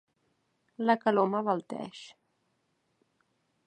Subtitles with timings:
[0.85, 2.03] La calor m'abalteix.